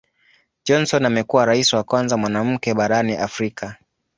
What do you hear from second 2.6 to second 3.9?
barani Afrika.